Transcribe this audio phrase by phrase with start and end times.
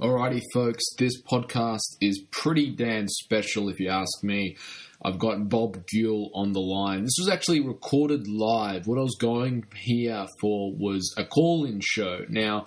[0.00, 4.56] Alrighty, folks, this podcast is pretty damn special if you ask me.
[5.04, 7.04] I've got Bob Guiel on the line.
[7.04, 8.88] This was actually recorded live.
[8.88, 12.24] What I was going here for was a call in show.
[12.28, 12.66] Now,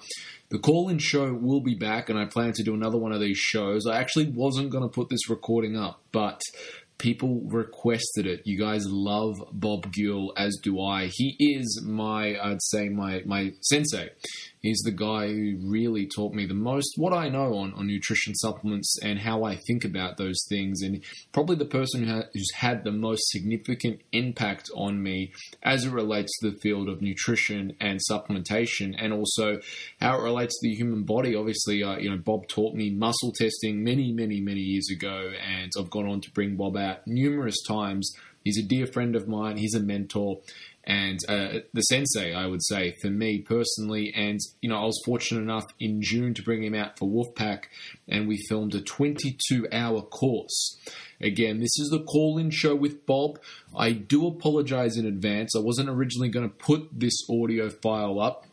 [0.52, 3.20] the call in show will be back, and I plan to do another one of
[3.20, 3.86] these shows.
[3.86, 6.40] I actually wasn't going to put this recording up, but
[6.98, 8.42] people requested it.
[8.46, 11.10] You guys love Bob Guiel, as do I.
[11.14, 14.10] He is my, I'd say, my, my sensei.
[14.62, 18.34] He's the guy who really taught me the most what I know on, on nutrition
[18.36, 22.52] supplements and how I think about those things, and probably the person who ha- who's
[22.56, 25.32] had the most significant impact on me
[25.64, 29.60] as it relates to the field of nutrition and supplementation, and also
[30.02, 31.36] how it relates to the human body.
[31.36, 35.72] Obviously, uh, you know, Bob taught me muscle testing many, many, many years ago, and
[35.80, 38.16] I've gone on to bring Bob out numerous times.
[38.44, 39.58] He's a dear friend of mine.
[39.58, 40.40] He's a mentor
[40.88, 44.14] and uh, the sensei, I would say, for me personally.
[44.16, 47.66] And, you know, I was fortunate enough in June to bring him out for Wolfpack,
[48.08, 50.78] and we filmed a 22 hour course.
[51.20, 53.38] Again, this is the call in show with Bob.
[53.76, 55.56] I do apologize in advance.
[55.58, 58.46] I wasn't originally going to put this audio file up.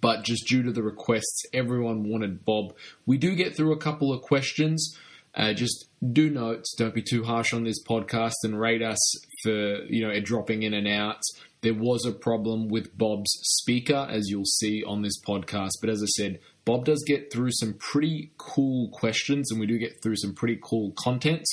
[0.00, 2.74] But just due to the requests, everyone wanted Bob.
[3.04, 4.96] We do get through a couple of questions.
[5.36, 8.98] Uh, just do note, don't be too harsh on this podcast and rate us
[9.42, 11.20] for you know it dropping in and out.
[11.62, 15.70] There was a problem with Bob's speaker, as you'll see on this podcast.
[15.80, 19.78] But as I said, Bob does get through some pretty cool questions, and we do
[19.78, 21.44] get through some pretty cool content.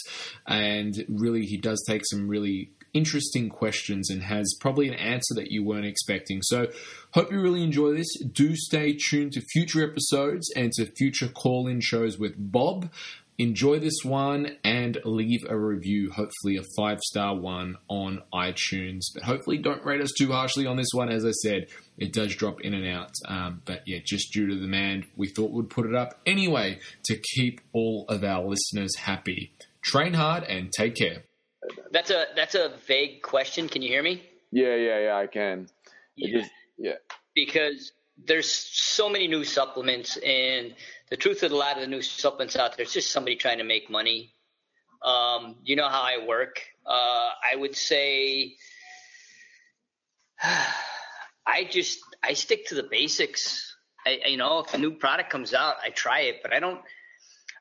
[0.46, 5.50] And really, he does take some really interesting questions and has probably an answer that
[5.50, 6.42] you weren't expecting.
[6.42, 6.68] So,
[7.12, 8.14] hope you really enjoy this.
[8.20, 12.92] Do stay tuned to future episodes and to future call in shows with Bob
[13.42, 19.02] enjoy this one and leave a review, hopefully a five star one on iTunes.
[19.14, 21.10] But hopefully, don't rate us too harshly on this one.
[21.10, 23.12] As I said, it does drop in and out.
[23.28, 26.80] Um, but yeah, just due to the demand, we thought we'd put it up anyway
[27.06, 29.54] to keep all of our listeners happy.
[29.82, 31.24] Train hard and take care.
[31.92, 33.68] That's a that's a vague question.
[33.68, 34.24] Can you hear me?
[34.52, 35.16] Yeah, yeah, yeah.
[35.16, 35.68] I can.
[36.16, 36.40] Yeah.
[36.40, 36.94] Just, yeah.
[37.34, 37.92] Because
[38.26, 40.76] there's so many new supplements and
[41.10, 43.58] the truth of a lot of the new supplements out there, it's just somebody trying
[43.58, 44.34] to make money.
[45.04, 46.62] Um, you know how I work.
[46.86, 48.56] Uh, I would say
[50.44, 53.76] I just I stick to the basics.
[54.06, 56.82] I, you know, if a new product comes out, I try it, but I don't.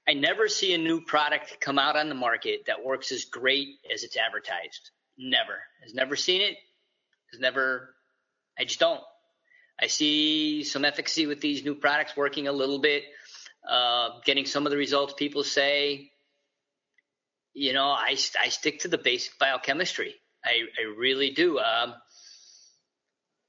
[0.09, 3.69] I never see a new product come out on the market that works as great
[3.93, 4.91] as it's advertised.
[5.19, 5.59] Never.
[5.83, 6.57] Has never seen it.
[7.33, 7.95] Has never.
[8.59, 9.01] I just don't.
[9.83, 13.05] I see some efficacy with these new products working a little bit
[13.69, 16.11] uh, getting some of the results people say.
[17.53, 20.15] You know, I, I stick to the basic biochemistry.
[20.45, 21.59] I, I really do.
[21.59, 21.95] Um,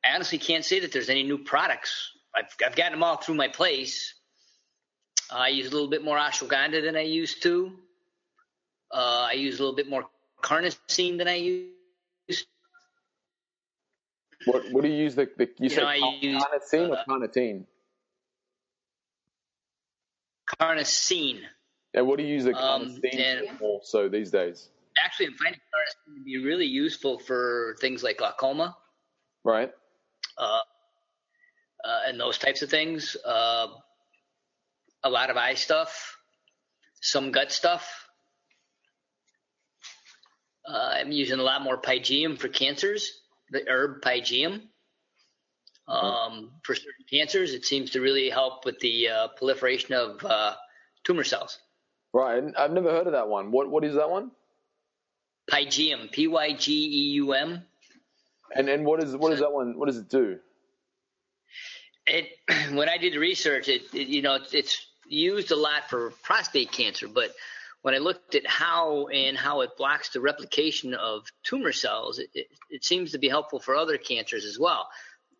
[0.03, 2.11] I honestly can't say that there's any new products.
[2.35, 4.13] I've, I've gotten them all through my place.
[5.31, 7.71] Uh, I use a little bit more ashwagandha than I used to.
[8.91, 10.09] Uh, I use a little bit more
[10.41, 11.80] carnosine than I used.
[14.45, 15.15] What What do you use?
[15.15, 17.65] The, the you, you say know, use, carnosine or uh, carnitine?
[20.59, 21.41] carnosine.
[21.93, 24.69] And what do you use the carnosine um, for so these days?
[25.03, 28.75] Actually, I'm finding carnosine to be really useful for things like glaucoma.
[29.43, 29.71] Right.
[30.37, 30.59] Uh,
[31.83, 33.17] uh, and those types of things.
[33.25, 33.67] Uh,
[35.03, 36.17] a lot of eye stuff,
[37.01, 38.07] some gut stuff.
[40.67, 43.20] Uh, I'm using a lot more pygeum for cancers,
[43.51, 44.61] the herb pygeum.
[45.87, 50.53] Um, for certain cancers, it seems to really help with the uh, proliferation of uh,
[51.03, 51.59] tumor cells.
[52.13, 53.51] Right, I've never heard of that one.
[53.51, 54.31] What what is that one?
[55.49, 57.63] Pygeum, P Y G E U M.
[58.55, 59.77] And and what is what is that one?
[59.77, 60.39] What does it do?
[62.07, 62.29] It
[62.73, 66.11] when I did the research, it, it you know it's, it's used a lot for
[66.23, 67.33] prostate cancer, but
[67.81, 72.29] when I looked at how and how it blocks the replication of tumor cells, it,
[72.33, 74.87] it, it seems to be helpful for other cancers as well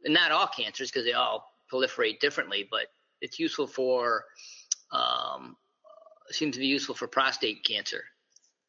[0.05, 2.87] not all cancers because they all proliferate differently, but
[3.21, 4.23] it's useful for
[4.91, 5.55] um,
[6.29, 8.03] seems to be useful for prostate cancer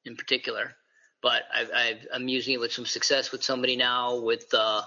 [0.04, 0.74] in particular.
[1.22, 4.82] But i am using it with some success with somebody now with uh,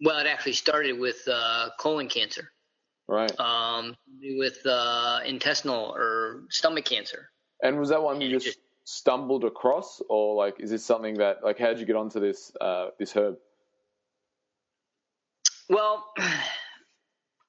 [0.00, 2.50] well, it actually started with uh, colon cancer,
[3.08, 3.32] right?
[3.40, 7.28] Um, with uh, intestinal or stomach cancer.
[7.64, 11.58] And was that one you just, stumbled across, or like is this something that like
[11.58, 13.38] how did you get onto this uh, this herb?
[15.68, 16.04] Well,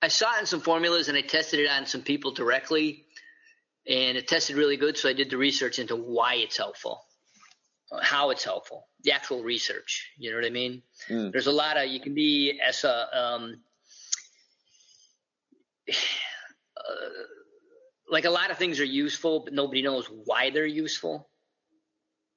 [0.01, 3.03] I saw it in some formulas and I tested it on some people directly,
[3.87, 4.97] and it tested really good.
[4.97, 7.03] So I did the research into why it's helpful,
[8.01, 10.09] how it's helpful, the actual research.
[10.17, 10.81] You know what I mean?
[11.09, 11.33] Mm.
[11.33, 13.57] There's a lot of you can be as a um,
[15.89, 15.93] uh,
[18.09, 21.29] like a lot of things are useful, but nobody knows why they're useful.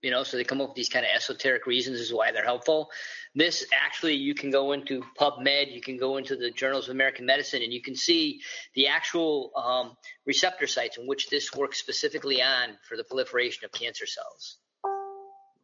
[0.02, 2.44] You know, so they come up with these kind of esoteric reasons as why they're
[2.44, 2.88] helpful.
[3.34, 7.26] This actually, you can go into PubMed, you can go into the Journals of American
[7.26, 8.40] Medicine, and you can see
[8.74, 13.72] the actual um, receptor sites in which this works specifically on for the proliferation of
[13.72, 14.58] cancer cells.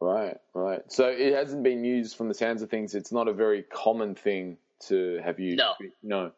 [0.01, 0.81] Right, right.
[0.89, 2.93] So it hasn't been used from the sounds of things.
[2.93, 4.57] It's not a very common thing
[4.87, 5.57] to have used.
[5.57, 5.73] No.
[6.03, 6.31] No.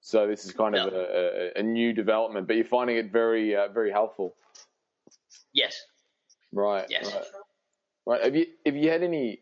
[0.00, 3.54] So this is kind of a, a, a, new development, but you're finding it very,
[3.54, 4.34] uh, very helpful.
[5.52, 5.84] Yes.
[6.52, 6.86] Right.
[6.88, 7.12] Yes.
[7.12, 7.24] Right.
[8.06, 8.24] right.
[8.24, 9.40] Have you have you had any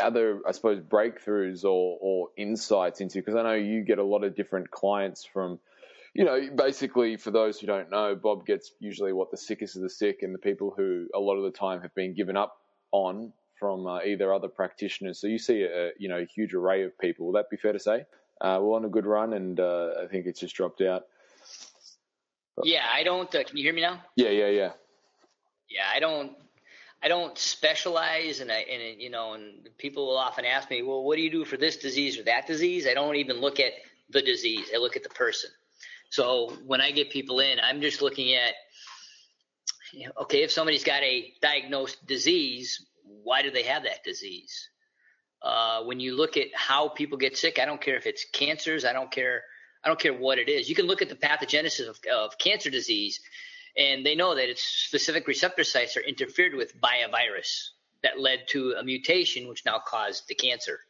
[0.00, 3.18] other, I suppose, breakthroughs or or insights into?
[3.18, 5.58] Because I know you get a lot of different clients from.
[6.12, 9.82] You know, basically, for those who don't know, Bob gets usually what the sickest of
[9.82, 12.56] the sick and the people who a lot of the time have been given up
[12.90, 15.20] on from uh, either other practitioners.
[15.20, 17.26] So you see a you know a huge array of people.
[17.26, 18.06] Will that be fair to say?
[18.40, 21.04] Uh, we're on a good run, and uh, I think it's just dropped out.
[22.56, 23.32] But, yeah, I don't.
[23.34, 24.02] Uh, can you hear me now?
[24.16, 24.72] Yeah, yeah, yeah.
[25.68, 26.32] Yeah, I don't.
[27.02, 31.02] I don't specialize, and I and you know, and people will often ask me, well,
[31.02, 32.86] what do you do for this disease or that disease?
[32.86, 33.72] I don't even look at
[34.10, 34.70] the disease.
[34.74, 35.50] I look at the person.
[36.10, 38.54] So when I get people in, I'm just looking at
[40.22, 44.68] okay, if somebody's got a diagnosed disease, why do they have that disease?
[45.42, 48.84] Uh, when you look at how people get sick, I don't care if it's cancers,
[48.84, 49.42] I don't care,
[49.82, 50.68] I don't care what it is.
[50.68, 53.20] You can look at the pathogenesis of, of cancer disease,
[53.76, 57.72] and they know that its specific receptor sites are interfered with by a virus
[58.02, 60.80] that led to a mutation, which now caused the cancer.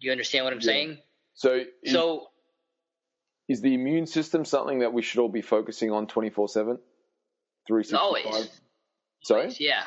[0.00, 0.64] Do you understand what I'm yeah.
[0.64, 0.98] saying?
[1.34, 2.28] So, is, so
[3.48, 6.78] is the immune system something that we should all be focusing on 24 7?
[7.66, 8.00] 365?
[8.00, 8.50] Always.
[9.22, 9.40] Sorry?
[9.40, 9.82] Always, yeah.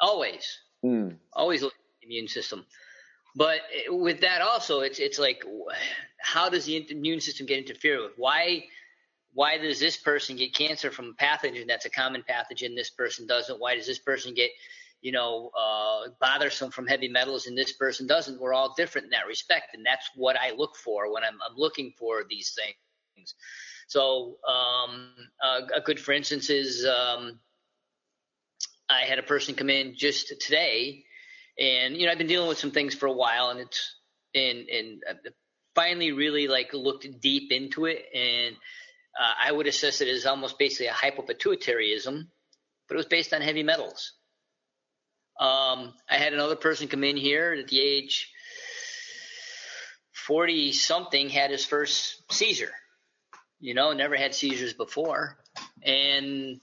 [0.00, 0.58] Always.
[0.84, 1.16] Mm.
[1.32, 2.64] Always look at the immune system.
[3.34, 5.42] But with that also, it's it's like,
[6.20, 8.12] how does the immune system get interfered with?
[8.16, 8.64] Why
[9.34, 12.76] why does this person get cancer from a pathogen that's a common pathogen?
[12.76, 13.58] This person doesn't.
[13.58, 14.50] Why does this person get,
[15.00, 18.40] you know, uh, bothersome from heavy metals and this person doesn't?
[18.40, 21.56] We're all different in that respect, and that's what I look for when I'm, I'm
[21.56, 23.34] looking for these things.
[23.86, 25.10] So um,
[25.42, 27.38] a, a, good, for instance, is um,
[28.88, 31.04] I had a person come in just today,
[31.58, 33.96] and you know I've been dealing with some things for a while, and it's
[34.34, 35.30] and and uh,
[35.74, 38.56] finally really like looked deep into it, and
[39.20, 42.26] uh, I would assess it as almost basically a hypopituitaryism,
[42.88, 44.12] but it was based on heavy metals.
[45.40, 48.30] Um, I had another person come in here at the age
[50.12, 52.72] 40 something had his first seizure
[53.62, 55.38] you know, never had seizures before.
[55.82, 56.60] And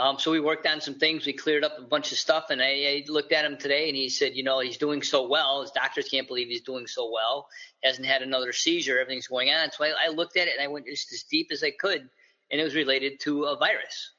[0.00, 1.26] um, so we worked on some things.
[1.26, 2.46] We cleared up a bunch of stuff.
[2.48, 5.28] And I, I, looked at him today and he said, you know, he's doing so
[5.28, 5.60] well.
[5.60, 7.48] His doctors can't believe he's doing so well.
[7.84, 8.98] Hasn't had another seizure.
[8.98, 9.70] Everything's going on.
[9.72, 12.08] So I, I looked at it and I went just as deep as I could.
[12.50, 14.12] And it was related to a virus.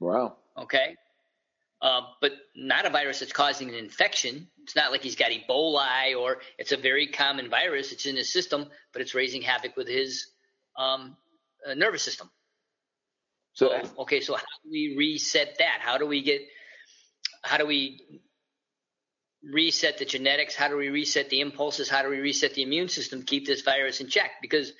[0.00, 0.38] Wow.
[0.58, 0.96] Okay.
[1.80, 4.48] Uh, but not a virus that's causing an infection.
[4.64, 7.92] It's not like he's got Ebola or it's a very common virus.
[7.92, 10.26] It's in his system, but it's raising havoc with his
[10.76, 11.16] um,
[11.64, 12.28] uh, nervous system.
[13.54, 15.78] So, oh, okay, so how do we reset that?
[15.80, 16.40] How do we get,
[17.42, 18.20] how do we
[19.42, 20.54] reset the genetics?
[20.54, 21.88] How do we reset the impulses?
[21.88, 23.20] How do we reset the immune system?
[23.20, 24.30] to Keep this virus in check?
[24.40, 24.72] Because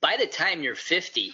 [0.00, 1.30] by the time you're 50,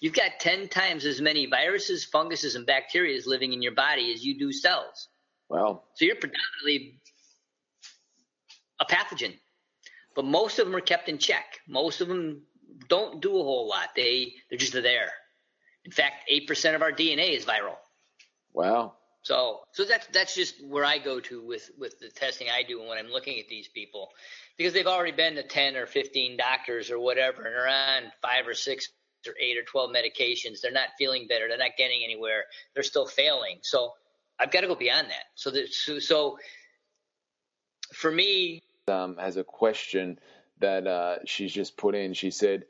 [0.00, 4.24] you've got 10 times as many viruses, funguses, and bacteria living in your body as
[4.24, 5.08] you do cells.
[5.48, 5.82] Wow.
[5.94, 7.00] So you're predominantly
[8.80, 9.34] a pathogen.
[10.14, 11.60] But most of them are kept in check.
[11.68, 12.42] Most of them
[12.88, 13.90] don't do a whole lot.
[13.96, 15.10] They they're just there.
[15.84, 17.76] In fact, eight percent of our DNA is viral.
[18.52, 18.94] Wow.
[19.22, 22.80] So so that's that's just where I go to with with the testing I do
[22.80, 24.10] when I'm looking at these people,
[24.58, 28.46] because they've already been to ten or fifteen doctors or whatever, and are on five
[28.46, 28.90] or six
[29.26, 30.60] or eight or twelve medications.
[30.60, 31.48] They're not feeling better.
[31.48, 32.44] They're not getting anywhere.
[32.74, 33.58] They're still failing.
[33.62, 33.94] So
[34.38, 35.24] I've got to go beyond that.
[35.34, 36.38] So that so, so
[37.94, 40.18] for me, um, has a question
[40.60, 42.12] that uh, she's just put in.
[42.12, 42.64] She said,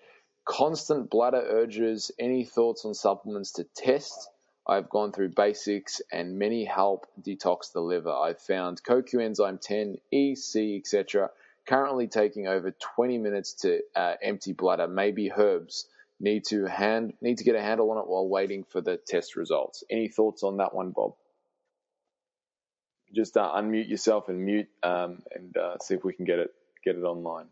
[0.45, 4.31] constant bladder urges, any thoughts on supplements to test?
[4.67, 8.13] I've gone through basics and many help detox the liver.
[8.13, 11.31] I've found CoQ enzyme 10, EC, etc.
[11.67, 14.89] Currently taking over 20 minutes to uh, empty bladder.
[14.89, 15.87] Maybe herbs.
[16.21, 19.37] Need to hand need to get a handle on it while waiting for the test
[19.37, 19.83] results.
[19.91, 21.15] Any thoughts on that one, Bob?
[23.13, 26.55] Just uh, unmute yourself and mute um, and uh, see if we can get it
[26.85, 27.47] get it online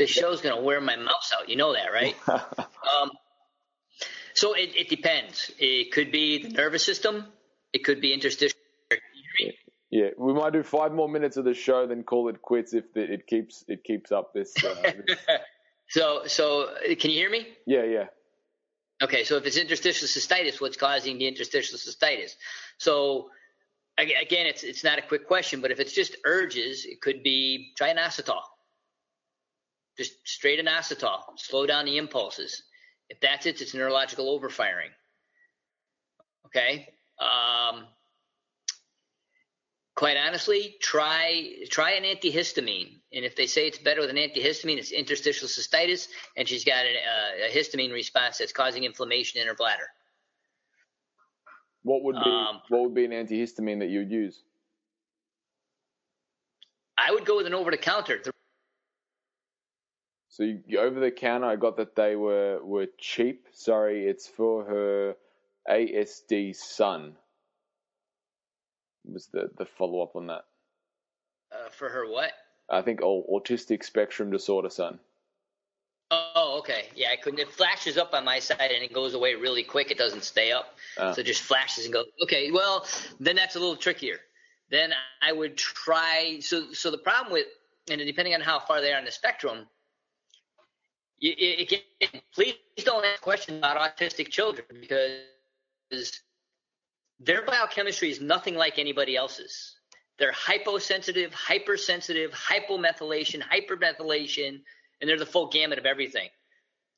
[0.00, 1.48] this show's going to wear my mouse out.
[1.50, 2.16] You know that, right?
[2.28, 3.10] um,
[4.32, 5.52] so it, it depends.
[5.58, 7.26] It could be the nervous system.
[7.74, 8.56] It could be interstitial.
[9.90, 12.92] Yeah, we might do five more minutes of the show, then call it quits if
[12.94, 14.54] the, it keeps it keeps up this.
[14.64, 15.18] Uh, this.
[15.88, 17.46] so, so can you hear me?
[17.66, 18.04] Yeah, yeah.
[19.02, 22.36] Okay, so if it's interstitial cystitis, what's causing the interstitial cystitis?
[22.78, 23.30] So
[23.98, 27.72] again, it's it's not a quick question, but if it's just urges, it could be
[27.76, 28.42] try an inositol.
[29.98, 32.62] Just straight inositol, slow down the impulses.
[33.08, 34.90] If that's it, it's neurological overfiring.
[36.46, 36.88] Okay.
[37.18, 37.86] Um,
[39.94, 44.78] quite honestly, try try an antihistamine, and if they say it's better with an antihistamine,
[44.78, 49.54] it's interstitial cystitis, and she's got a, a histamine response that's causing inflammation in her
[49.54, 49.88] bladder.
[51.82, 54.42] What would be um, what would be an antihistamine that you would use?
[56.96, 58.20] I would go with an over the counter.
[60.30, 63.48] So you, over the counter, I got that they were were cheap.
[63.52, 65.16] Sorry, it's for her
[65.68, 67.16] ASD son
[69.04, 70.44] was the, the follow up on that.
[71.52, 72.32] Uh, for her what?
[72.68, 75.00] I think oh, autistic spectrum disorder son.
[76.12, 76.88] Oh, okay.
[76.94, 77.40] Yeah, I couldn't.
[77.40, 79.90] It flashes up on my side and it goes away really quick.
[79.90, 81.12] It doesn't stay up, uh.
[81.12, 82.06] so it just flashes and goes.
[82.22, 82.86] Okay, well
[83.18, 84.18] then that's a little trickier.
[84.70, 86.38] Then I would try.
[86.40, 87.46] So, so the problem with,
[87.90, 89.66] and depending on how far they are on the spectrum,
[91.20, 96.20] you, it, please don't ask questions about autistic children because
[97.20, 99.76] their biochemistry is nothing like anybody else's.
[100.18, 104.60] They're hyposensitive, hypersensitive, hypomethylation, hypermethylation,
[105.00, 106.28] and they're the full gamut of everything.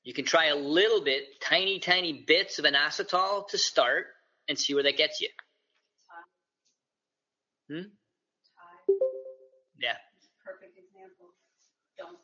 [0.04, 4.06] You can try a little bit, tiny, tiny bits of an inositol to start
[4.48, 5.28] and see where that gets you.
[7.68, 7.88] Hmm?
[9.78, 9.96] Yeah.
[10.44, 11.30] Perfect example.
[11.96, 12.18] Don't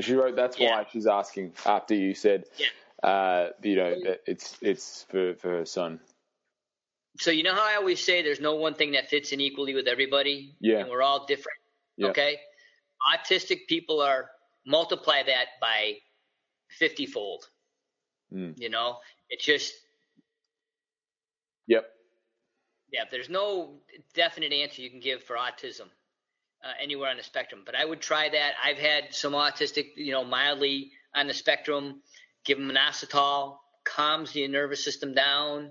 [0.00, 0.36] She wrote.
[0.36, 0.78] That's yeah.
[0.78, 3.08] why she's asking after you said, yeah.
[3.08, 3.94] uh, you know,
[4.26, 6.00] it's it's for for her son
[7.18, 9.74] so you know how I always say there's no one thing that fits in equally
[9.74, 10.54] with everybody.
[10.60, 10.80] Yeah.
[10.80, 11.58] And we're all different.
[11.96, 12.08] Yeah.
[12.08, 12.38] Okay.
[13.14, 14.30] Autistic people are
[14.66, 15.94] multiply that by
[16.68, 17.48] fifty fold.
[18.32, 18.58] Mm.
[18.58, 19.72] You know, it's just.
[21.68, 21.86] Yep.
[22.92, 23.80] Yeah, there's no
[24.14, 25.88] definite answer you can give for autism
[26.66, 28.52] uh, anywhere on the spectrum, but I would try that.
[28.62, 32.02] I've had some autistic, you know, mildly on the spectrum.
[32.44, 35.70] Give them an inositol, calms the nervous system down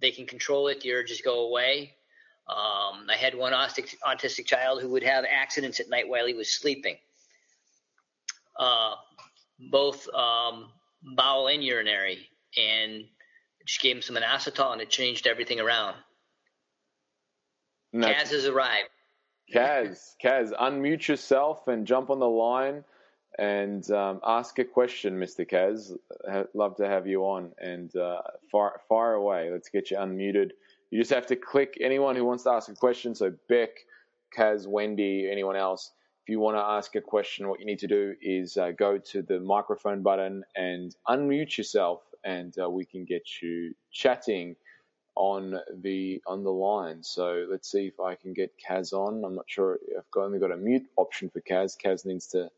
[0.00, 0.80] they can control it.
[0.80, 1.94] The urges go away.
[2.48, 6.34] Um, I had one autistic, autistic child who would have accidents at night while he
[6.34, 6.96] was sleeping,
[8.58, 8.94] uh,
[9.70, 10.68] both um,
[11.16, 13.04] bowel and urinary, and
[13.66, 15.96] just gave him some inositol and it changed everything around.
[17.94, 18.90] Kaz has arrived.
[19.52, 22.84] Kaz, Kaz, unmute yourself and jump on the line
[23.38, 25.48] and um, ask a question, Mr.
[25.48, 25.96] Kaz.
[26.54, 29.50] love to have you on and uh, fire, fire away.
[29.52, 30.50] Let's get you unmuted.
[30.90, 33.14] You just have to click anyone who wants to ask a question.
[33.14, 33.70] So Beck,
[34.36, 35.92] Kaz, Wendy, anyone else.
[36.24, 38.98] If you want to ask a question, what you need to do is uh, go
[38.98, 44.56] to the microphone button and unmute yourself, and uh, we can get you chatting
[45.16, 47.02] on the on the line.
[47.02, 49.24] So let's see if I can get Kaz on.
[49.24, 49.78] I'm not sure.
[49.96, 51.76] I've only got a mute option for Kaz.
[51.82, 52.50] Kaz needs to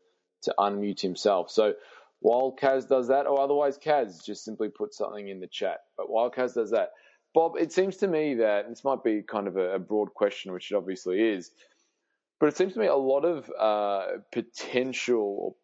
[0.43, 1.51] to unmute himself.
[1.51, 1.73] So
[2.21, 5.79] while Kaz does that, or otherwise Kaz just simply put something in the chat.
[5.97, 6.91] But while Kaz does that,
[7.33, 10.51] Bob, it seems to me that this might be kind of a, a broad question,
[10.53, 11.51] which it obviously is,
[12.39, 15.57] but it seems to me a lot of uh, potential,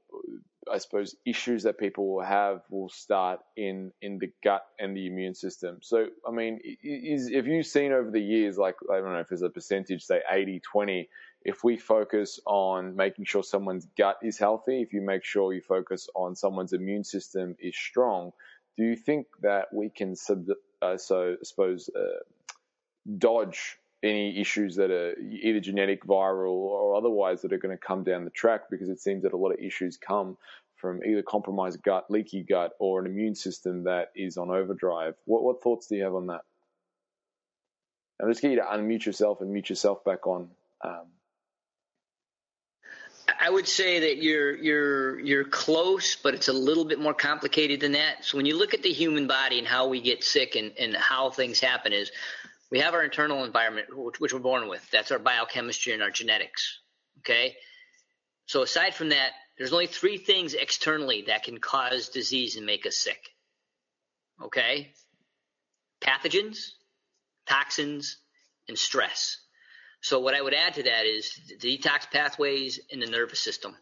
[0.71, 5.07] I suppose, issues that people will have will start in in the gut and the
[5.07, 5.79] immune system.
[5.81, 9.29] So, I mean, is have you seen over the years, like I don't know if
[9.29, 11.09] there's a percentage, say 80, 20,
[11.43, 15.61] if we focus on making sure someone's gut is healthy, if you make sure you
[15.61, 18.31] focus on someone's immune system is strong,
[18.77, 20.47] do you think that we can sub,
[20.81, 22.23] uh, so I suppose uh,
[23.17, 28.03] dodge any issues that are either genetic, viral, or otherwise that are going to come
[28.03, 28.69] down the track?
[28.69, 30.37] Because it seems that a lot of issues come
[30.75, 35.15] from either compromised gut, leaky gut, or an immune system that is on overdrive.
[35.25, 36.41] What, what thoughts do you have on that?
[38.21, 40.49] I'm just get you to unmute yourself and mute yourself back on.
[40.83, 41.07] Um,
[43.39, 47.79] I would say that you're you're you're close, but it's a little bit more complicated
[47.79, 48.23] than that.
[48.23, 50.95] So when you look at the human body and how we get sick and, and
[50.95, 52.11] how things happen is
[52.75, 54.85] we have our internal environment which, which we're born with.
[54.91, 56.81] That's our biochemistry and our genetics.
[57.19, 57.55] Okay?
[58.47, 62.85] So aside from that, there's only three things externally that can cause disease and make
[62.85, 63.29] us sick.
[64.43, 64.91] Okay?
[66.01, 66.71] Pathogens,
[67.47, 68.17] toxins,
[68.67, 69.37] and stress.
[70.01, 73.73] So what I would add to that is the detox pathways in the nervous system.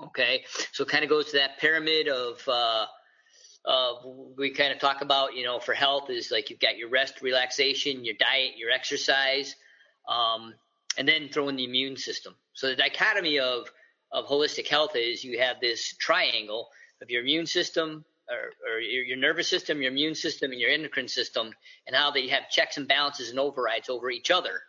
[0.00, 2.86] Okay, so it kind of goes to that pyramid of uh,
[3.66, 3.94] uh,
[4.36, 7.22] we kind of talk about, you know, for health is like you've got your rest,
[7.22, 9.56] relaxation, your diet, your exercise,
[10.08, 10.54] um,
[10.98, 12.34] and then throw in the immune system.
[12.52, 13.70] So the dichotomy of
[14.12, 16.68] of holistic health is you have this triangle
[17.02, 20.70] of your immune system, or, or your, your, nervous system, your immune system, and your
[20.70, 21.52] endocrine system,
[21.86, 24.62] and how they have checks and balances and overrides over each other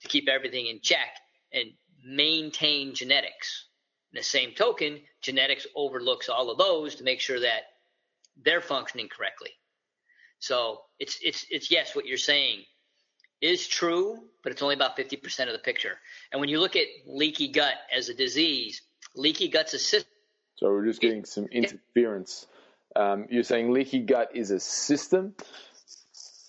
[0.00, 1.18] to keep everything in check
[1.52, 1.72] and
[2.04, 3.66] maintain genetics.
[4.12, 7.64] In the same token, genetics overlooks all of those to make sure that
[8.42, 9.50] they're functioning correctly.
[10.38, 12.64] So it's it's it's yes, what you're saying
[13.40, 15.98] is true, but it's only about 50% of the picture.
[16.32, 18.80] And when you look at leaky gut as a disease,
[19.14, 20.10] leaky gut's a system.
[20.56, 22.46] So we're just getting some interference.
[22.94, 25.34] Um, you're saying leaky gut is a system?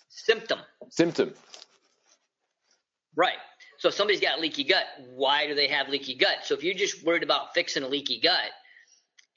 [0.10, 0.60] Symptom.
[0.90, 1.34] Symptom.
[3.16, 3.38] Right.
[3.80, 6.38] So if somebody's got leaky gut, why do they have leaky gut?
[6.44, 8.50] So if you're just worried about fixing a leaky gut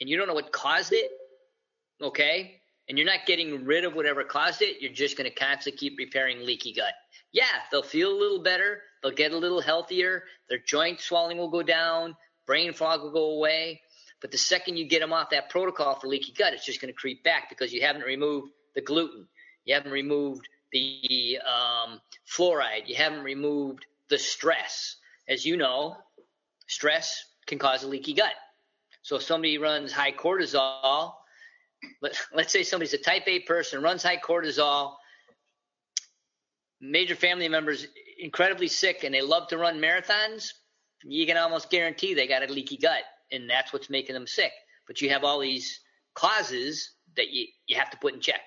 [0.00, 1.10] and you don't know what caused it,
[2.00, 5.78] okay, and you're not getting rid of whatever caused it, you're just going to constantly
[5.78, 6.92] keep repairing leaky gut.
[7.32, 11.50] Yeah, they'll feel a little better, they'll get a little healthier, their joint swelling will
[11.50, 12.16] go down,
[12.46, 13.80] brain fog will go away.
[14.20, 16.92] But the second you get them off that protocol for leaky gut, it's just going
[16.92, 19.26] to creep back because you haven't removed the gluten,
[19.64, 24.96] you haven't removed the um, fluoride, you haven't removed the stress.
[25.28, 25.96] As you know,
[26.66, 28.32] stress can cause a leaky gut.
[29.02, 31.12] So if somebody runs high cortisol,
[32.02, 34.94] let, let's say somebody's a type A person, runs high cortisol,
[36.80, 37.86] major family members
[38.18, 40.52] incredibly sick and they love to run marathons,
[41.04, 44.52] you can almost guarantee they got a leaky gut and that's what's making them sick.
[44.86, 45.80] But you have all these
[46.14, 48.40] causes that you, you have to put in check.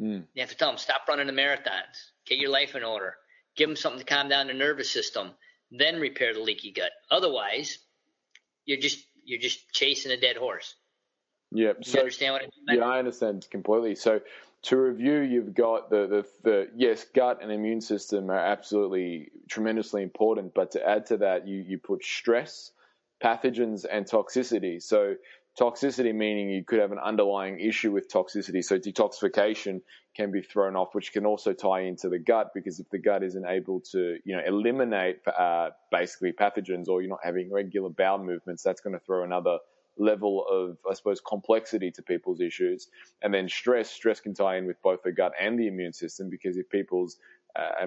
[0.00, 0.24] Mm.
[0.34, 3.14] You have to tell them, stop running the marathons, get your life in order,
[3.56, 5.30] give them something to calm down the nervous system,
[5.70, 6.90] then repair the leaky gut.
[7.10, 7.78] Otherwise,
[8.64, 10.74] you're just you're just chasing a dead horse.
[11.56, 11.72] Yeah.
[11.78, 12.78] You so, understand what I mean?
[12.80, 13.94] Yeah, I understand completely.
[13.94, 14.20] So
[14.64, 20.02] to review, you've got the, the, the yes, gut and immune system are absolutely tremendously
[20.02, 22.72] important, but to add to that, you, you put stress,
[23.22, 24.82] pathogens, and toxicity.
[24.82, 25.14] So
[25.58, 28.62] toxicity meaning you could have an underlying issue with toxicity.
[28.62, 29.80] So detoxification
[30.14, 33.22] can be thrown off, which can also tie into the gut because if the gut
[33.22, 38.18] isn't able to, you know, eliminate uh, basically pathogens or you're not having regular bowel
[38.18, 39.58] movements, that's going to throw another
[39.98, 42.88] level of, I suppose, complexity to people's issues.
[43.22, 46.28] And then stress, stress can tie in with both the gut and the immune system
[46.30, 47.16] because if people's
[47.58, 47.86] uh,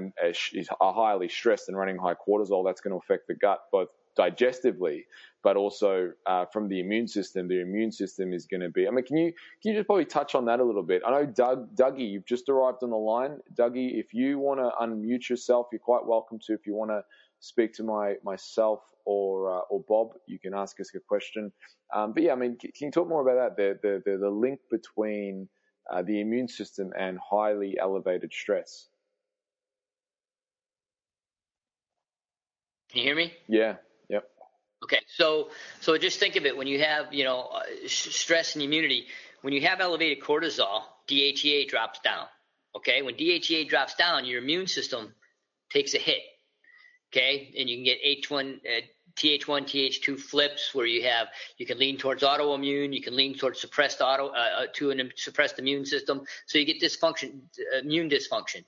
[0.81, 5.03] are highly stressed and running high cortisol, that's going to affect the gut both digestively,
[5.43, 7.47] but also uh, from the immune system.
[7.47, 8.87] The immune system is going to be.
[8.87, 11.01] I mean, can you can you just probably touch on that a little bit?
[11.05, 13.37] I know Doug Dougie, you've just arrived on the line.
[13.57, 16.53] Dougie, if you want to unmute yourself, you're quite welcome to.
[16.53, 17.03] If you want to
[17.39, 21.51] speak to my myself or uh, or Bob, you can ask us a question.
[21.93, 23.57] Um, but yeah, I mean, can you talk more about that?
[23.57, 25.49] The the the, the link between
[25.89, 28.87] uh, the immune system and highly elevated stress.
[32.91, 33.33] Can you hear me?
[33.47, 33.75] Yeah.
[34.09, 34.27] Yep.
[34.83, 34.99] Okay.
[35.15, 35.49] So
[35.79, 39.05] so just think of it when you have you know uh, stress and immunity.
[39.41, 42.25] When you have elevated cortisol, DHEA drops down.
[42.75, 43.01] Okay.
[43.01, 45.13] When DHEA drops down, your immune system
[45.71, 46.19] takes a hit.
[47.11, 48.81] Okay, and you can get H1, uh,
[49.15, 53.59] TH1, TH2 flips where you have you can lean towards autoimmune, you can lean towards
[53.59, 57.41] suppressed auto uh, uh to an suppressed immune system, so you get dysfunction,
[57.81, 58.63] immune dysfunction.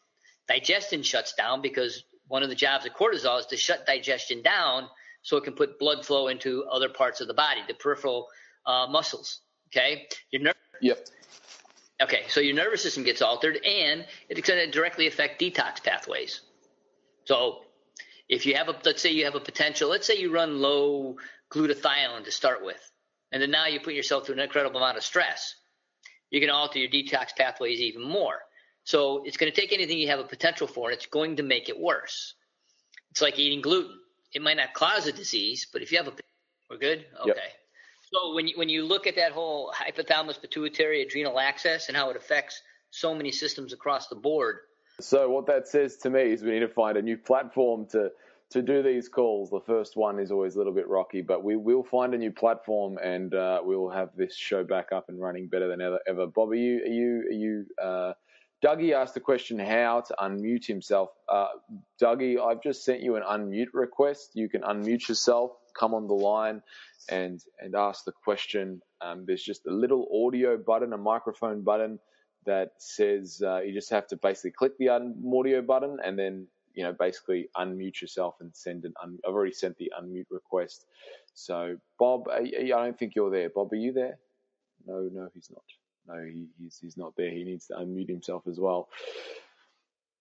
[0.47, 4.88] Digestion shuts down because one of the jobs of cortisol is to shut digestion down
[5.21, 8.27] so it can put blood flow into other parts of the body, the peripheral
[8.65, 9.41] uh, muscles.
[9.69, 10.56] Okay, your nerve.
[10.82, 11.08] Yep.
[12.01, 16.41] Okay, so your nervous system gets altered, and it's going to directly affect detox pathways.
[17.25, 17.62] So
[18.32, 21.17] if you have a let's say you have a potential let's say you run low
[21.54, 22.82] glutathione to start with
[23.32, 25.56] and then now you put yourself through an incredible amount of stress
[26.32, 28.39] you can alter your detox pathways even more.
[28.84, 31.44] So it's going to take anything you have a potential for and it's going to
[31.44, 32.34] make it worse.
[33.12, 34.00] It's like eating gluten.
[34.34, 36.13] It might not cause a disease but if you have a
[36.70, 37.06] we're good?
[37.20, 37.28] Okay.
[37.28, 37.38] Yep.
[38.13, 42.10] so when you, when you look at that whole hypothalamus pituitary adrenal axis and how
[42.10, 44.60] it affects so many systems across the board
[45.03, 48.11] so what that says to me is we need to find a new platform to
[48.51, 49.49] to do these calls.
[49.49, 52.31] The first one is always a little bit rocky, but we will find a new
[52.31, 55.99] platform and uh, we will have this show back up and running better than ever.
[56.05, 56.27] ever.
[56.27, 57.65] Bob, are you are you are you?
[57.81, 58.13] Uh,
[58.63, 61.09] Dougie asked the question how to unmute himself.
[61.27, 61.47] Uh,
[61.99, 64.31] Dougie, I've just sent you an unmute request.
[64.35, 66.61] You can unmute yourself, come on the line,
[67.09, 68.81] and and ask the question.
[68.99, 71.99] Um, there's just a little audio button, a microphone button
[72.45, 76.84] that says uh, you just have to basically click the audio button and then you
[76.84, 78.93] know basically unmute yourself and send an.
[79.04, 80.86] Un- I've already sent the unmute request.
[81.34, 83.49] So Bob, I, I don't think you're there.
[83.49, 84.17] Bob, are you there?
[84.86, 85.63] No, no, he's not.
[86.08, 87.30] No, he, he's he's not there.
[87.30, 88.89] He needs to unmute himself as well.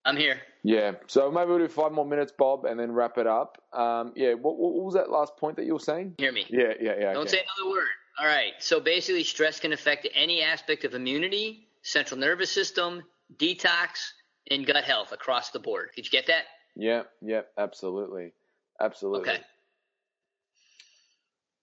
[0.05, 0.41] I'm here.
[0.63, 0.93] Yeah.
[1.07, 3.59] So maybe we'll do five more minutes, Bob, and then wrap it up.
[3.73, 4.33] Um, yeah.
[4.35, 6.15] What, what, was that last point that you were saying?
[6.19, 6.47] Hear me?
[6.49, 7.13] Yeah, yeah, yeah.
[7.13, 7.31] Don't okay.
[7.31, 7.87] say another word.
[8.19, 8.53] All right.
[8.61, 13.03] So basically, stress can affect any aspect of immunity, central nervous system,
[13.37, 14.13] detox,
[14.51, 15.91] and gut health across the board.
[15.97, 16.45] Did you get that?
[16.77, 18.33] Yeah, yeah, absolutely.
[18.81, 19.29] Absolutely.
[19.29, 19.41] Okay.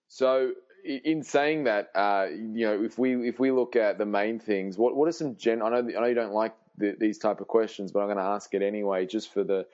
[0.08, 0.52] So,
[0.84, 4.78] in saying that, uh, you know, if we if we look at the main things,
[4.78, 5.60] what what are some gen?
[5.62, 8.18] I know I know you don't like the, these type of questions, but I'm going
[8.18, 9.66] to ask it anyway, just for the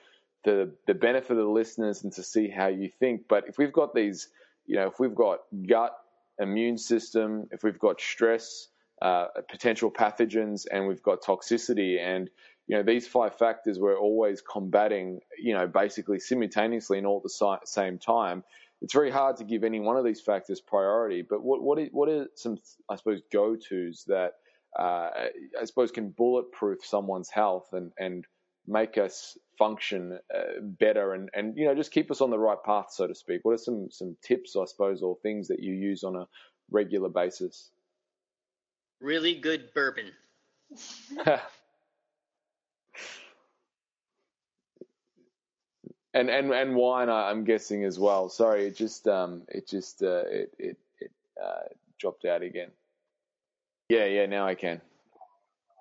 [0.43, 3.27] the the benefit of the listeners and to see how you think.
[3.27, 4.29] But if we've got these,
[4.65, 5.95] you know, if we've got gut,
[6.39, 8.67] immune system, if we've got stress,
[9.01, 12.29] uh, potential pathogens, and we've got toxicity, and
[12.67, 17.23] you know these five factors we're always combating, you know, basically simultaneously and all at
[17.23, 18.43] the same time.
[18.81, 21.23] It's very hard to give any one of these factors priority.
[21.27, 22.57] But what what is, what are some,
[22.89, 24.33] I suppose, go tos that
[24.77, 25.09] uh,
[25.59, 28.25] I suppose can bulletproof someone's health and and
[28.67, 32.57] make us function uh, better and, and you know just keep us on the right
[32.65, 35.73] path so to speak what are some some tips i suppose or things that you
[35.73, 36.27] use on a
[36.71, 37.69] regular basis
[39.01, 40.11] really good bourbon
[46.13, 50.23] and and and wine i'm guessing as well sorry it just um it just uh,
[50.25, 51.11] it it, it
[51.43, 51.67] uh,
[51.99, 52.69] dropped out again
[53.89, 54.81] yeah yeah now i can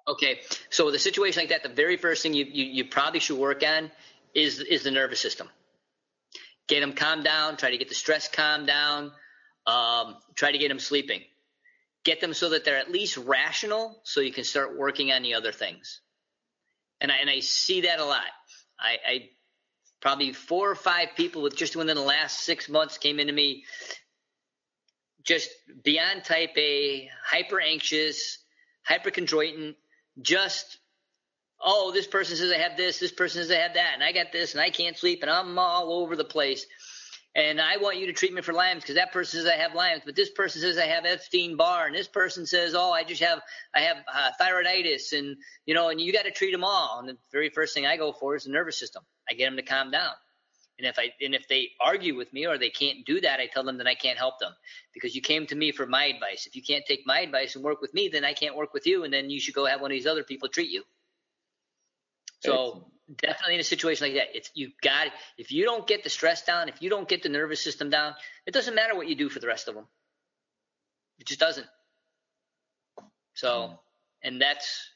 [0.06, 3.20] Okay, so with a situation like that, the very first thing you, you, you probably
[3.20, 3.90] should work on
[4.34, 5.48] is is the nervous system.
[6.68, 7.56] Get them calmed down.
[7.56, 9.12] Try to get the stress calmed down.
[9.66, 11.22] Um, try to get them sleeping.
[12.04, 15.34] Get them so that they're at least rational, so you can start working on the
[15.34, 16.00] other things.
[17.00, 18.24] And I and I see that a lot.
[18.78, 19.28] I, I
[20.00, 23.64] probably four or five people with just within the last six months came into me
[25.22, 25.48] just
[25.82, 28.38] beyond type A, hyper anxious,
[28.88, 29.74] hyperchondroitin,
[30.20, 30.78] just
[31.64, 34.12] oh this person says i have this this person says i have that and i
[34.12, 36.66] got this and i can't sleep and i'm all over the place
[37.34, 39.74] and i want you to treat me for lyme because that person says i have
[39.74, 43.02] lyme but this person says i have epstein barr and this person says oh i
[43.02, 43.40] just have
[43.74, 47.08] i have uh, thyroiditis and you know and you got to treat them all and
[47.08, 49.62] the very first thing i go for is the nervous system i get them to
[49.62, 50.12] calm down
[50.78, 53.46] and if I and if they argue with me or they can't do that, I
[53.46, 54.52] tell them that I can't help them
[54.92, 56.46] because you came to me for my advice.
[56.46, 58.86] If you can't take my advice and work with me, then I can't work with
[58.86, 60.82] you, and then you should go have one of these other people treat you.
[62.40, 62.88] So
[63.20, 66.44] definitely in a situation like that, it's you got if you don't get the stress
[66.44, 68.14] down, if you don't get the nervous system down,
[68.46, 69.86] it doesn't matter what you do for the rest of them.
[71.18, 71.66] It just doesn't.
[73.34, 73.78] So,
[74.22, 74.90] and that's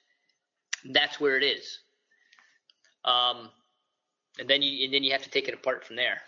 [0.92, 1.81] that's where it is.
[3.05, 3.51] Um,
[4.38, 6.23] and then you and then you have to take it apart from there.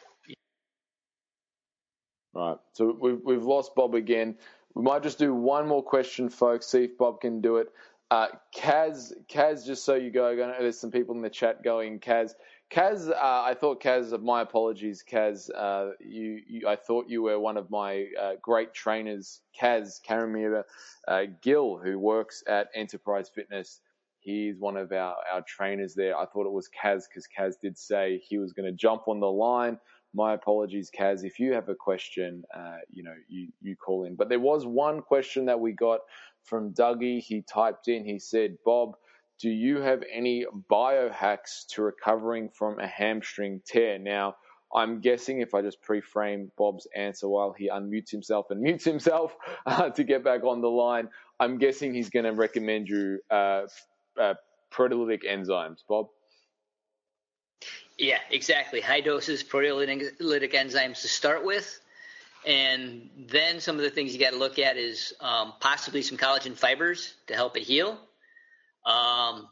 [2.33, 2.59] Right.
[2.75, 4.37] So we've we've lost Bob again.
[4.75, 6.67] We might just do one more question, folks.
[6.67, 7.73] See if Bob can do it.
[8.11, 12.33] Uh, Kaz, Kaz, just so you go, there's some people in the chat going, Kaz,
[12.73, 17.39] Kaz, uh, I thought Kaz, my apologies, Kaz, uh, you, you, I thought you were
[17.39, 20.65] one of my uh, great trainers, Kaz Karamir
[21.09, 23.83] uh, Gill, who works at Enterprise Fitness.
[24.21, 26.17] He's one of our, our trainers there.
[26.19, 29.21] I thought it was Kaz because Kaz did say he was going to jump on
[29.21, 29.79] the line.
[30.15, 31.25] My apologies, Kaz.
[31.25, 34.17] If you have a question, uh, you know, you, you call in.
[34.17, 36.01] But there was one question that we got
[36.45, 37.21] from Dougie.
[37.21, 38.97] He typed in, he said, Bob,
[39.41, 43.99] do you have any biohacks to recovering from a hamstring tear?
[43.99, 44.37] Now,
[44.75, 49.35] I'm guessing if I just pre-frame Bob's answer while he unmutes himself and mutes himself
[49.67, 51.09] uh, to get back on the line,
[51.41, 53.63] I'm guessing he's going to recommend you uh,
[54.21, 54.35] uh,
[54.71, 56.09] proteolytic enzymes, Bob?
[57.99, 58.81] Yeah, exactly.
[58.81, 61.80] High doses proteolytic enzymes to start with.
[62.47, 66.17] And then some of the things you got to look at is um, possibly some
[66.17, 67.99] collagen fibers to help it heal.
[68.87, 69.49] Um,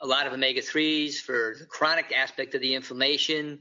[0.00, 3.58] a lot of omega 3s for the chronic aspect of the inflammation,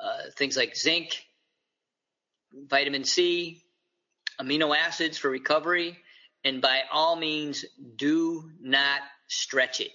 [0.00, 1.24] uh, things like zinc,
[2.52, 3.62] vitamin C,
[4.40, 5.98] amino acids for recovery.
[6.44, 7.64] And by all means,
[7.96, 9.90] do not stretch it.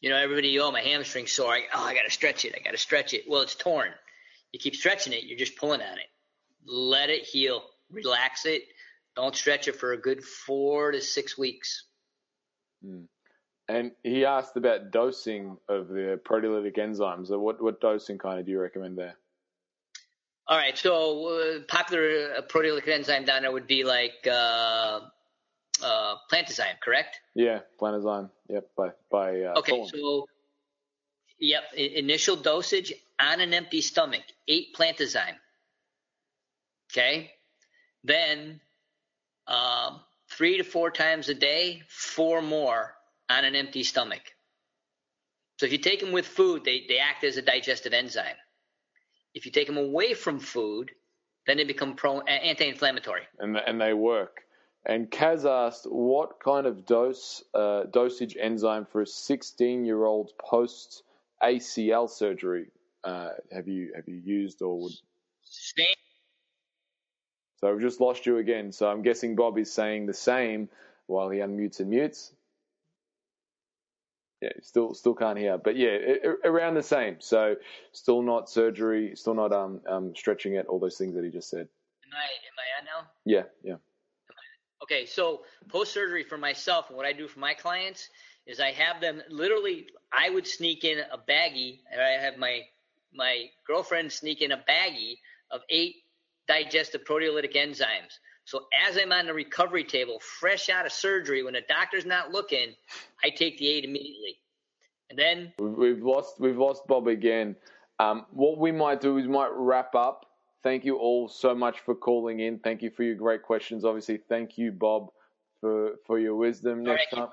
[0.00, 1.58] You know, everybody, oh, my hamstring's sore.
[1.74, 2.54] Oh, I got to stretch it.
[2.56, 3.24] I got to stretch it.
[3.28, 3.90] Well, it's torn.
[4.52, 6.06] You keep stretching it, you're just pulling on it.
[6.66, 7.62] Let it heal.
[7.90, 8.62] Relax it.
[9.16, 11.84] Don't stretch it for a good four to six weeks.
[12.84, 13.04] Mm.
[13.68, 17.28] And he asked about dosing of the proteolytic enzymes.
[17.28, 19.16] So what, what dosing kind of do you recommend there?
[20.46, 20.76] All right.
[20.78, 25.00] So uh, popular uh, proteolytic enzyme down there would be like uh,
[25.82, 27.20] uh, Plantazyme, correct?
[27.34, 28.30] Yeah, Plantazyme.
[28.48, 29.42] Yep, by by.
[29.42, 30.26] Uh, okay, so
[31.38, 35.36] yep, initial dosage on an empty stomach, eight Plantazyme.
[36.90, 37.32] Okay,
[38.04, 38.60] then
[39.46, 42.94] um, three to four times a day, four more
[43.28, 44.22] on an empty stomach.
[45.58, 48.36] So if you take them with food, they, they act as a digestive enzyme.
[49.34, 50.92] If you take them away from food,
[51.46, 53.22] then they become pro anti-inflammatory.
[53.38, 54.42] And and they work.
[54.86, 60.32] And Kaz asked, what kind of dose uh, dosage enzyme for a 16 year old
[60.38, 61.02] post
[61.42, 62.70] ACL surgery
[63.04, 64.92] uh, have you have you used or would?
[65.44, 65.86] Same.
[67.60, 68.72] So I've just lost you again.
[68.72, 70.68] So I'm guessing Bob is saying the same
[71.06, 72.32] while he unmutes and mutes.
[74.40, 75.98] Yeah, still still can't hear, but yeah,
[76.44, 77.16] around the same.
[77.18, 77.56] So
[77.90, 81.50] still not surgery, still not um, um stretching it, all those things that he just
[81.50, 81.66] said.
[82.06, 83.10] Am I am I on now?
[83.24, 83.76] Yeah, yeah.
[84.80, 88.08] Okay, so post surgery for myself and what I do for my clients
[88.46, 89.88] is I have them literally.
[90.12, 92.62] I would sneak in a baggie, and I have my
[93.12, 95.16] my girlfriend sneak in a baggie
[95.50, 95.96] of eight
[96.48, 98.18] digestive proteolytic enzymes.
[98.44, 102.32] So as I'm on the recovery table, fresh out of surgery, when the doctor's not
[102.32, 102.74] looking,
[103.22, 104.38] I take the aid immediately.
[105.10, 107.56] And then we've lost we've lost Bob again.
[107.98, 110.26] Um, what we might do is we might wrap up.
[110.62, 112.58] Thank you all so much for calling in.
[112.58, 113.84] Thank you for your great questions.
[113.84, 115.08] Obviously, thank you, Bob,
[115.60, 116.82] for for your wisdom.
[116.82, 117.28] Next time,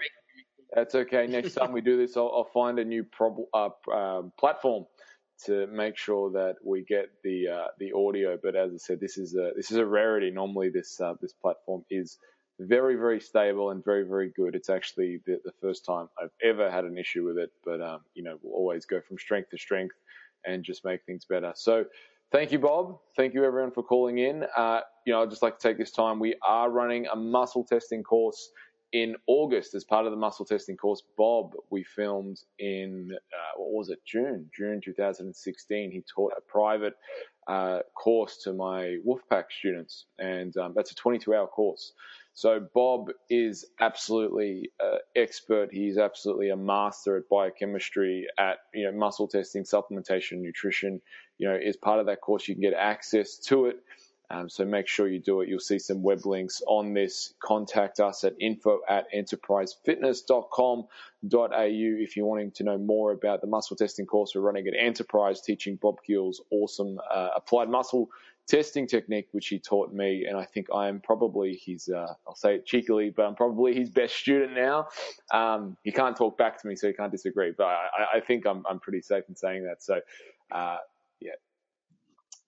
[0.74, 1.28] that's okay.
[1.28, 4.86] Next time we do this, I'll, I'll find a new prob- uh, uh, platform
[5.46, 8.38] to make sure that we get the uh, the audio.
[8.42, 10.32] But as I said, this is a this is a rarity.
[10.32, 12.18] Normally, this uh, this platform is
[12.60, 14.56] very very stable and very very good.
[14.56, 17.52] It's actually the, the first time I've ever had an issue with it.
[17.64, 19.96] But um, you know, we'll always go from strength to strength
[20.46, 21.54] and just make things better.
[21.56, 21.86] So.
[22.32, 22.98] Thank you, Bob.
[23.16, 24.46] Thank you, everyone, for calling in.
[24.58, 26.20] Uh, you know, I'd just like to take this time.
[26.20, 28.50] We are running a muscle testing course
[28.96, 33.74] in August, as part of the muscle testing course, Bob, we filmed in, uh, what
[33.74, 35.92] was it, June, June 2016.
[35.92, 36.94] He taught a private
[37.46, 41.92] uh, course to my Wolfpack students, and um, that's a 22 hour course.
[42.36, 45.74] So Bob is absolutely uh, expert.
[45.74, 51.02] He's absolutely a master at biochemistry, at you know muscle testing, supplementation, nutrition.
[51.38, 53.76] You know, as part of that course, you can get access to it
[54.30, 55.50] um, so make sure you do it.
[55.50, 57.34] You'll see some web links on this.
[57.40, 60.88] Contact us at info at enterprisefitness.com.au
[61.32, 65.42] if you're wanting to know more about the muscle testing course we're running at Enterprise,
[65.42, 68.10] teaching Bob Guiel's awesome uh, applied muscle
[68.48, 70.26] testing technique, which he taught me.
[70.26, 73.74] And I think I am probably his, uh, I'll say it cheekily, but I'm probably
[73.74, 74.88] his best student now.
[75.34, 77.54] Um, he can't talk back to me, so he can't disagree.
[77.58, 79.84] But I, I think I'm, I'm pretty safe in saying that.
[79.84, 80.00] So,
[80.52, 80.78] uh,
[81.20, 81.32] yeah,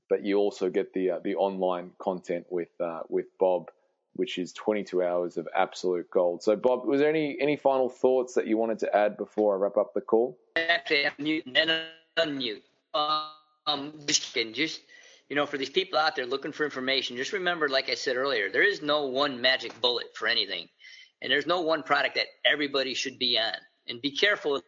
[0.09, 3.69] but you also get the uh, the online content with uh, with Bob,
[4.13, 6.43] which is 22 hours of absolute gold.
[6.43, 9.57] So, Bob, was there any any final thoughts that you wanted to add before I
[9.57, 10.37] wrap up the call?
[10.55, 11.71] Actually, mute and
[12.17, 12.61] unmute.
[13.65, 14.81] Um, just just
[15.29, 18.15] you know, for these people out there looking for information, just remember, like I said
[18.15, 20.69] earlier, there is no one magic bullet for anything,
[21.21, 23.53] and there's no one product that everybody should be on.
[23.89, 24.61] And be careful,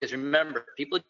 [0.00, 1.00] because remember, people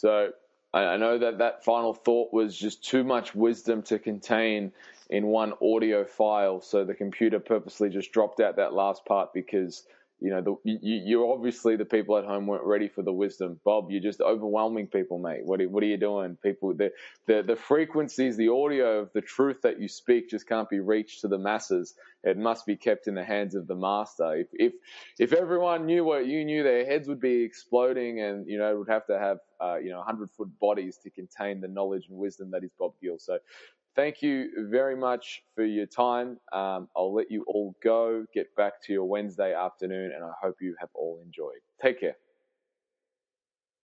[0.00, 0.30] So
[0.72, 4.72] I know that that final thought was just too much wisdom to contain
[5.10, 6.60] in one audio file.
[6.60, 9.84] So the computer purposely just dropped out that last part because
[10.20, 13.58] you know, the, you, you're obviously the people at home weren't ready for the wisdom.
[13.64, 15.40] Bob, you're just overwhelming people, mate.
[15.44, 16.36] What are, what are you doing?
[16.42, 16.90] People, the,
[17.26, 21.22] the, the frequencies, the audio of the truth that you speak just can't be reached
[21.22, 21.94] to the masses.
[22.22, 24.34] It must be kept in the hands of the master.
[24.36, 24.72] If, if,
[25.18, 28.90] if everyone knew what you knew, their heads would be exploding and, you know, would
[28.90, 32.50] have to have, uh, you know, hundred foot bodies to contain the knowledge and wisdom
[32.50, 33.20] that is Bob Guiel.
[33.20, 33.38] So
[33.96, 36.38] thank you very much for your time.
[36.52, 40.56] Um, I'll let you all go, get back to your Wednesday afternoon, and I hope
[40.60, 41.60] you have all enjoyed.
[41.82, 42.16] Take care.